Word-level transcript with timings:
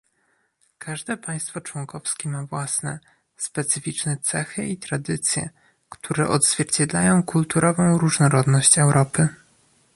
Każde 0.77 1.17
państwo 1.17 1.61
członkowskie 1.61 2.29
ma 2.29 2.45
własne, 2.45 2.99
specyficzne 3.37 4.17
cechy 4.17 4.65
i 4.65 4.77
tradycje, 4.77 5.49
które 5.89 6.27
odzwierciedlają 6.27 7.23
kulturową 7.23 7.97
różnorodność 7.97 8.77
Europy 8.77 9.27